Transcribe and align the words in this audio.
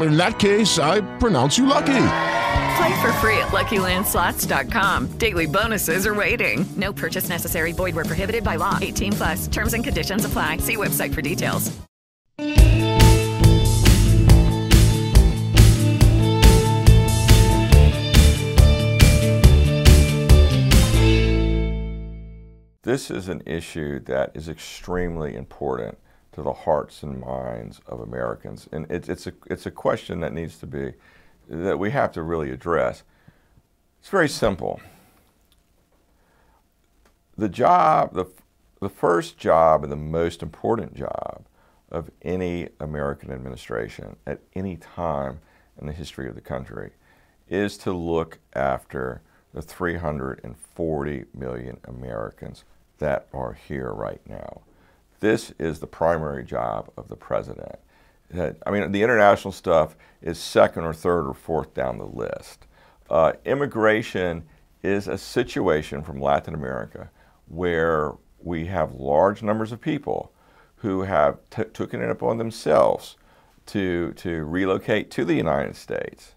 In 0.00 0.16
that 0.16 0.38
case, 0.38 0.78
I 0.78 1.00
pronounce 1.18 1.58
you 1.58 1.66
lucky. 1.66 2.06
Play 2.76 3.00
for 3.00 3.12
free 3.14 3.38
at 3.38 3.48
LuckyLandSlots.com. 3.52 5.18
Daily 5.18 5.46
bonuses 5.46 6.06
are 6.06 6.14
waiting. 6.14 6.66
No 6.76 6.92
purchase 6.92 7.28
necessary. 7.28 7.72
Void 7.72 7.94
were 7.94 8.04
prohibited 8.04 8.42
by 8.42 8.56
law. 8.56 8.78
18 8.80 9.12
plus. 9.12 9.46
Terms 9.46 9.74
and 9.74 9.84
conditions 9.84 10.24
apply. 10.24 10.58
See 10.58 10.76
website 10.76 11.14
for 11.14 11.22
details. 11.22 11.70
This 22.82 23.10
is 23.10 23.28
an 23.28 23.42
issue 23.46 23.98
that 24.00 24.32
is 24.34 24.48
extremely 24.50 25.36
important 25.36 25.96
to 26.34 26.42
the 26.42 26.52
hearts 26.52 27.02
and 27.02 27.20
minds 27.20 27.80
of 27.86 28.00
Americans, 28.00 28.68
and 28.72 28.86
it's 28.90 29.08
it's 29.08 29.26
a 29.26 29.32
it's 29.46 29.66
a 29.66 29.70
question 29.70 30.20
that 30.20 30.32
needs 30.32 30.58
to 30.58 30.66
be 30.66 30.92
that 31.48 31.78
we 31.78 31.90
have 31.90 32.12
to 32.12 32.22
really 32.22 32.50
address. 32.50 33.04
It's 34.00 34.08
very 34.08 34.28
simple. 34.28 34.80
The 37.36 37.48
job, 37.48 38.14
the 38.14 38.26
the 38.80 38.88
first 38.88 39.38
job, 39.38 39.84
and 39.84 39.92
the 39.92 39.96
most 39.96 40.42
important 40.42 40.94
job 40.94 41.44
of 41.90 42.10
any 42.22 42.68
American 42.80 43.30
administration 43.30 44.16
at 44.26 44.40
any 44.54 44.76
time 44.76 45.40
in 45.80 45.86
the 45.86 45.92
history 45.92 46.28
of 46.28 46.34
the 46.34 46.40
country 46.40 46.90
is 47.48 47.76
to 47.78 47.92
look 47.92 48.38
after 48.54 49.22
the 49.52 49.62
340 49.62 51.24
million 51.32 51.78
Americans 51.84 52.64
that 52.98 53.28
are 53.32 53.52
here 53.52 53.92
right 53.92 54.20
now. 54.28 54.62
This 55.24 55.54
is 55.58 55.78
the 55.78 55.86
primary 55.86 56.44
job 56.44 56.90
of 56.98 57.08
the 57.08 57.16
president. 57.16 57.78
I 58.36 58.70
mean, 58.70 58.92
the 58.92 59.02
international 59.02 59.52
stuff 59.52 59.96
is 60.20 60.36
second 60.36 60.84
or 60.84 60.92
third 60.92 61.26
or 61.26 61.32
fourth 61.32 61.72
down 61.72 61.96
the 61.96 62.04
list. 62.04 62.66
Uh, 63.08 63.32
immigration 63.46 64.44
is 64.82 65.08
a 65.08 65.16
situation 65.16 66.02
from 66.02 66.20
Latin 66.20 66.52
America 66.52 67.10
where 67.48 68.12
we 68.38 68.66
have 68.66 68.96
large 68.96 69.42
numbers 69.42 69.72
of 69.72 69.80
people 69.80 70.30
who 70.76 71.00
have 71.04 71.38
taken 71.48 72.02
it 72.02 72.10
upon 72.10 72.36
themselves 72.36 73.16
to, 73.64 74.12
to 74.16 74.44
relocate 74.44 75.10
to 75.12 75.24
the 75.24 75.36
United 75.36 75.74
States, 75.74 76.34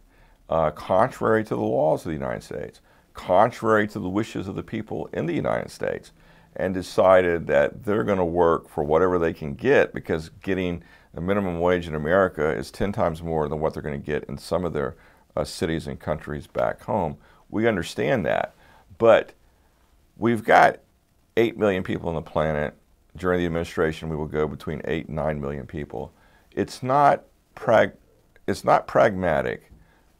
uh, 0.49 0.71
contrary 0.71 1.43
to 1.43 1.55
the 1.55 1.61
laws 1.61 2.05
of 2.05 2.11
the 2.11 2.17
United 2.17 2.43
States, 2.43 2.79
contrary 3.13 3.85
to 3.85 3.99
the 3.99 4.07
wishes 4.07 4.47
of 4.47 4.55
the 4.55 4.63
people 4.63 5.09
in 5.11 5.25
the 5.25 5.35
United 5.35 5.71
States, 5.71 6.13
and 6.57 6.73
decided 6.73 7.47
that 7.47 7.85
they're 7.85 8.03
going 8.03 8.17
to 8.17 8.25
work 8.25 8.67
for 8.67 8.83
whatever 8.83 9.17
they 9.17 9.31
can 9.31 9.53
get 9.53 9.93
because 9.93 10.29
getting 10.41 10.83
a 11.13 11.21
minimum 11.21 11.59
wage 11.59 11.87
in 11.87 11.95
America 11.95 12.49
is 12.49 12.71
10 12.71 12.91
times 12.91 13.21
more 13.21 13.47
than 13.47 13.59
what 13.59 13.73
they're 13.73 13.83
going 13.83 13.99
to 13.99 14.05
get 14.05 14.23
in 14.25 14.37
some 14.37 14.65
of 14.65 14.73
their 14.73 14.95
uh, 15.35 15.43
cities 15.43 15.87
and 15.87 15.99
countries 15.99 16.47
back 16.47 16.81
home. 16.81 17.15
We 17.49 17.67
understand 17.67 18.25
that. 18.25 18.55
But 18.97 19.33
we've 20.17 20.43
got 20.43 20.79
8 21.37 21.57
million 21.57 21.83
people 21.83 22.09
on 22.09 22.15
the 22.15 22.21
planet. 22.21 22.75
During 23.15 23.39
the 23.39 23.45
administration, 23.45 24.09
we 24.09 24.15
will 24.15 24.25
go 24.25 24.47
between 24.47 24.81
8 24.85 25.07
and 25.07 25.15
9 25.15 25.39
million 25.39 25.67
people. 25.67 26.11
It's 26.51 26.81
not, 26.81 27.23
prag- 27.53 27.93
it's 28.47 28.63
not 28.63 28.87
pragmatic 28.87 29.71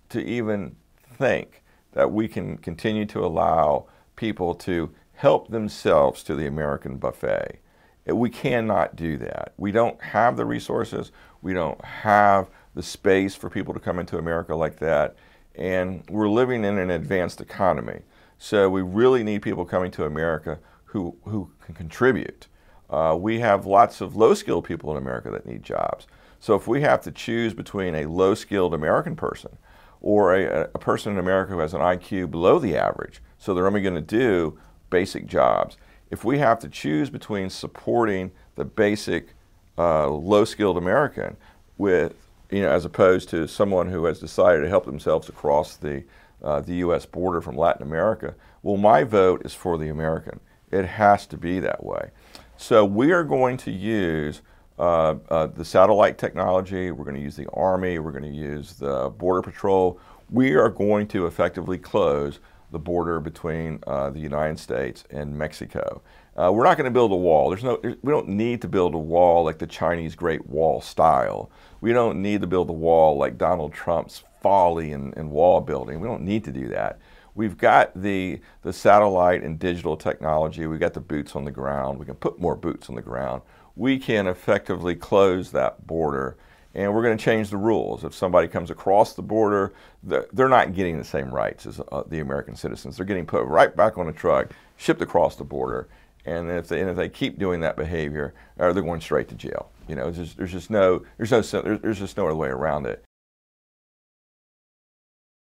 to 0.10 0.24
even 0.24 0.76
think 1.18 1.64
that 1.94 2.12
we 2.12 2.28
can 2.28 2.58
continue 2.58 3.06
to 3.08 3.26
allow 3.26 3.88
people 4.16 4.54
to 4.54 4.92
help 5.18 5.50
themselves 5.50 6.22
to 6.22 6.36
the 6.36 6.46
American 6.46 6.98
buffet. 6.98 7.60
Uh, 8.08 8.16
We 8.16 8.30
cannot 8.30 8.96
do 8.96 9.18
that. 9.18 9.54
We 9.58 9.72
don't 9.72 10.00
have 10.02 10.38
the 10.38 10.46
resources. 10.46 11.12
We 11.42 11.54
don't 11.54 11.84
have 11.84 12.50
the 12.76 12.84
space 12.84 13.34
for 13.34 13.50
people 13.50 13.74
to 13.74 13.80
come 13.80 13.98
into 13.98 14.20
America 14.20 14.56
like 14.56 14.78
that. 14.78 15.16
And 15.56 16.04
we're 16.08 16.30
living 16.30 16.64
in 16.64 16.78
an 16.78 16.92
advanced 16.92 17.42
economy. 17.42 18.02
So 18.38 18.70
we 18.70 18.84
really 18.84 19.24
need 19.24 19.42
people 19.42 19.66
coming 19.66 19.90
to 19.92 20.06
America 20.06 20.60
who, 20.86 21.16
who 21.26 21.50
can 21.66 21.74
contribute. 21.74 22.48
Uh, 22.88 23.18
we 23.20 23.40
have 23.40 23.66
lots 23.66 24.02
of 24.02 24.16
low 24.16 24.36
skilled 24.36 24.66
people 24.66 24.92
in 24.92 24.98
America 24.98 25.32
that 25.32 25.48
need 25.48 25.64
jobs. 25.64 26.06
So 26.40 26.54
if 26.54 26.68
we 26.68 26.82
have 26.82 27.02
to 27.02 27.12
choose 27.12 27.56
between 27.56 27.96
a 27.96 28.06
low 28.06 28.36
skilled 28.36 28.76
American 28.76 29.16
person 29.16 29.58
or 30.00 30.36
a, 30.36 30.70
a 30.76 30.80
person 30.80 31.14
in 31.14 31.18
America 31.18 31.54
who 31.54 31.60
has 31.60 31.74
an 31.74 31.82
IQ 31.82 32.30
below 32.30 32.60
the 32.60 32.78
average, 32.78 33.20
so 33.40 33.56
they're 33.56 33.66
only 33.66 33.82
going 33.82 33.96
to 33.96 34.02
do 34.02 34.60
basic 34.90 35.26
jobs, 35.26 35.78
if 36.10 36.24
we 36.24 36.40
have 36.40 36.60
to 36.60 36.70
choose 36.70 37.10
between 37.10 37.50
supporting 37.50 38.32
the 38.56 38.66
basic 38.66 39.34
uh, 39.78 40.08
low 40.08 40.46
skilled 40.46 40.78
American 40.78 41.38
with, 41.78 42.16
you 42.50 42.62
know, 42.62 42.70
as 42.70 42.86
opposed 42.86 43.30
to 43.30 43.48
someone 43.48 43.90
who 43.90 44.06
has 44.06 44.20
decided 44.20 44.62
to 44.62 44.70
help 44.70 44.86
themselves 44.86 45.30
across 45.30 45.76
the, 45.76 46.04
uh, 46.44 46.62
the 46.62 46.76
U.S. 46.76 47.06
border 47.06 47.42
from 47.42 47.56
Latin 47.56 47.84
America, 47.84 48.36
well, 48.64 48.78
my 48.78 49.04
vote 49.04 49.46
is 49.46 49.54
for 49.54 49.78
the 49.78 49.90
American. 49.90 50.40
It 50.72 50.86
has 50.86 51.26
to 51.28 51.38
be 51.38 51.60
that 51.60 51.84
way. 51.84 52.12
So 52.58 52.84
we 52.84 53.12
are 53.12 53.24
going 53.24 53.58
to 53.58 53.72
use 53.72 54.42
uh, 54.80 55.16
uh, 55.30 55.48
the 55.48 55.66
satellite 55.66 56.18
technology, 56.18 56.92
we're 56.92 57.04
going 57.04 57.16
to 57.16 57.22
use 57.22 57.36
the 57.36 57.50
Army, 57.52 58.00
we're 58.00 58.12
going 58.12 58.24
to 58.24 58.30
use 58.30 58.74
the 58.74 59.10
Border 59.10 59.42
Patrol. 59.42 60.00
We 60.30 60.56
are 60.56 60.70
going 60.70 61.08
to 61.10 61.26
effectively 61.26 61.78
close 61.78 62.40
the 62.72 62.80
border 62.80 63.20
between 63.20 63.80
uh, 63.88 64.10
the 64.10 64.20
United 64.20 64.60
States 64.60 65.04
and 65.10 65.38
Mexico. 65.38 66.02
Uh, 66.36 66.52
we're 66.54 66.64
not 66.64 66.78
going 66.78 66.86
to 66.86 66.92
build 66.92 67.12
a 67.12 67.16
wall. 67.16 67.50
There's 67.50 67.64
no, 67.64 67.80
we 67.82 68.12
don't 68.12 68.28
need 68.28 68.62
to 68.62 68.68
build 68.68 68.94
a 68.94 69.00
wall 69.00 69.44
like 69.44 69.58
the 69.58 69.68
Chinese 69.68 70.16
Great 70.16 70.46
Wall 70.48 70.82
style. 70.82 71.50
We 71.82 71.94
don't 71.94 72.22
need 72.22 72.42
to 72.42 72.48
build 72.48 72.70
a 72.70 72.74
wall 72.74 73.18
like 73.18 73.38
Donald 73.38 73.74
Trump's 73.74 74.24
folly 74.42 74.92
in, 74.92 75.14
in 75.14 75.32
wall 75.32 75.62
building. 75.62 76.00
We 76.00 76.08
don't 76.08 76.22
need 76.22 76.44
to 76.44 76.52
do 76.52 76.68
that. 76.68 77.00
We've 77.34 77.58
got 77.58 78.00
the, 78.00 78.40
the 78.64 78.74
satellite 78.74 79.44
and 79.44 79.60
digital 79.60 79.96
technology. 79.96 80.68
We've 80.68 80.80
got 80.80 80.94
the 80.94 81.00
boots 81.00 81.36
on 81.36 81.46
the 81.46 81.52
ground. 81.52 82.00
We 82.00 82.06
can 82.06 82.16
put 82.16 82.40
more 82.40 82.56
boots 82.56 82.90
on 82.90 82.96
the 82.96 83.02
ground. 83.02 83.42
We 83.76 84.00
can 84.00 84.28
effectively 84.28 84.96
close 84.96 85.52
that 85.52 85.86
border 85.86 86.38
and 86.78 86.94
we're 86.94 87.02
going 87.02 87.18
to 87.18 87.24
change 87.24 87.50
the 87.50 87.58
rules. 87.58 88.04
If 88.04 88.14
somebody 88.14 88.48
comes 88.48 88.70
across 88.70 89.14
the 89.14 89.24
border, 89.24 89.74
they're 90.04 90.48
not 90.48 90.76
getting 90.76 91.00
the 91.00 91.04
same 91.04 91.34
rights 91.34 91.66
as 91.66 91.82
uh, 91.92 92.04
the 92.08 92.20
American 92.20 92.56
citizens. 92.56 92.96
They're 92.96 93.06
getting 93.06 93.26
put 93.26 93.44
right 93.46 93.76
back 93.76 93.98
on 93.98 94.08
a 94.08 94.14
truck, 94.14 94.52
shipped 94.78 95.02
across 95.02 95.36
the 95.36 95.44
border, 95.44 95.90
and 96.24 96.52
if 96.52 96.68
they, 96.68 96.80
and 96.80 96.90
if 96.90 96.96
they 96.96 97.10
keep 97.10 97.40
doing 97.40 97.62
that 97.62 97.78
behavior, 97.78 98.36
uh, 98.60 98.72
they're 98.72 98.84
going 98.84 99.02
straight 99.02 99.28
to 99.30 99.36
jail. 99.36 99.72
You 99.88 99.96
know, 99.96 100.12
there's 100.12 100.28
just, 100.28 100.38
there's 100.38 100.52
just 100.52 100.70
no 100.70 101.04
there's 101.18 101.32
no 101.32 101.42
there's, 101.42 101.82
there's 101.82 102.00
just 102.00 102.16
no 102.16 102.28
other 102.28 102.36
way 102.36 102.50
around 102.50 102.86
it. 102.86 103.04